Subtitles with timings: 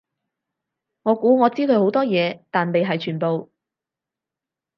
[1.03, 3.51] 我估我知佢好多嘢，但未係全部